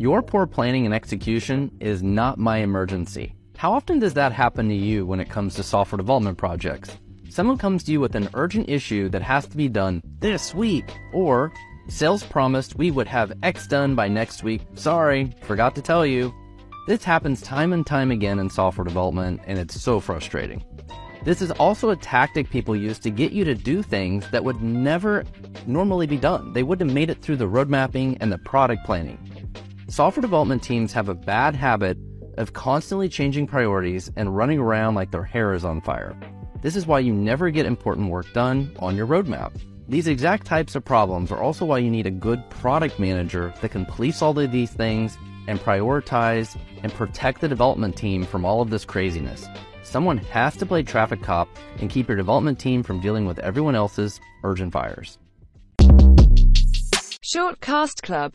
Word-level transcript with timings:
Your 0.00 0.22
poor 0.22 0.46
planning 0.46 0.86
and 0.86 0.94
execution 0.94 1.70
is 1.78 2.02
not 2.02 2.38
my 2.38 2.56
emergency. 2.56 3.34
How 3.58 3.70
often 3.74 3.98
does 3.98 4.14
that 4.14 4.32
happen 4.32 4.66
to 4.70 4.74
you 4.74 5.04
when 5.04 5.20
it 5.20 5.28
comes 5.28 5.54
to 5.56 5.62
software 5.62 5.98
development 5.98 6.38
projects? 6.38 6.96
Someone 7.28 7.58
comes 7.58 7.84
to 7.84 7.92
you 7.92 8.00
with 8.00 8.14
an 8.14 8.30
urgent 8.32 8.70
issue 8.70 9.10
that 9.10 9.20
has 9.20 9.46
to 9.48 9.58
be 9.58 9.68
done 9.68 10.00
this 10.20 10.54
week, 10.54 10.86
or 11.12 11.52
sales 11.88 12.22
promised 12.22 12.76
we 12.76 12.90
would 12.90 13.08
have 13.08 13.34
X 13.42 13.66
done 13.66 13.94
by 13.94 14.08
next 14.08 14.42
week. 14.42 14.62
Sorry, 14.74 15.34
forgot 15.42 15.74
to 15.74 15.82
tell 15.82 16.06
you. 16.06 16.32
This 16.86 17.04
happens 17.04 17.42
time 17.42 17.74
and 17.74 17.86
time 17.86 18.10
again 18.10 18.38
in 18.38 18.48
software 18.48 18.86
development, 18.86 19.42
and 19.46 19.58
it's 19.58 19.78
so 19.78 20.00
frustrating. 20.00 20.64
This 21.26 21.42
is 21.42 21.50
also 21.50 21.90
a 21.90 21.96
tactic 21.96 22.48
people 22.48 22.74
use 22.74 22.98
to 23.00 23.10
get 23.10 23.32
you 23.32 23.44
to 23.44 23.54
do 23.54 23.82
things 23.82 24.30
that 24.30 24.44
would 24.44 24.62
never 24.62 25.24
normally 25.66 26.06
be 26.06 26.16
done. 26.16 26.54
They 26.54 26.62
wouldn't 26.62 26.88
have 26.88 26.94
made 26.94 27.10
it 27.10 27.20
through 27.20 27.36
the 27.36 27.46
road 27.46 27.68
mapping 27.68 28.16
and 28.22 28.32
the 28.32 28.38
product 28.38 28.86
planning. 28.86 29.18
Software 29.90 30.22
development 30.22 30.62
teams 30.62 30.92
have 30.92 31.08
a 31.08 31.14
bad 31.14 31.56
habit 31.56 31.98
of 32.38 32.52
constantly 32.52 33.08
changing 33.08 33.48
priorities 33.48 34.08
and 34.14 34.36
running 34.36 34.60
around 34.60 34.94
like 34.94 35.10
their 35.10 35.24
hair 35.24 35.52
is 35.52 35.64
on 35.64 35.80
fire. 35.80 36.16
This 36.62 36.76
is 36.76 36.86
why 36.86 37.00
you 37.00 37.12
never 37.12 37.50
get 37.50 37.66
important 37.66 38.08
work 38.08 38.32
done 38.32 38.72
on 38.78 38.96
your 38.96 39.08
roadmap. 39.08 39.50
These 39.88 40.06
exact 40.06 40.46
types 40.46 40.76
of 40.76 40.84
problems 40.84 41.32
are 41.32 41.42
also 41.42 41.64
why 41.64 41.78
you 41.78 41.90
need 41.90 42.06
a 42.06 42.12
good 42.12 42.48
product 42.50 43.00
manager 43.00 43.52
that 43.60 43.72
can 43.72 43.84
police 43.84 44.22
all 44.22 44.38
of 44.38 44.52
these 44.52 44.70
things 44.70 45.18
and 45.48 45.58
prioritize 45.58 46.56
and 46.84 46.94
protect 46.94 47.40
the 47.40 47.48
development 47.48 47.96
team 47.96 48.24
from 48.24 48.44
all 48.44 48.62
of 48.62 48.70
this 48.70 48.84
craziness. 48.84 49.48
Someone 49.82 50.18
has 50.18 50.56
to 50.58 50.66
play 50.66 50.84
traffic 50.84 51.20
cop 51.20 51.48
and 51.80 51.90
keep 51.90 52.06
your 52.06 52.16
development 52.16 52.60
team 52.60 52.84
from 52.84 53.00
dealing 53.00 53.26
with 53.26 53.40
everyone 53.40 53.74
else's 53.74 54.20
urgent 54.44 54.72
fires. 54.72 55.18
Shortcast 57.32 58.02
Club 58.02 58.28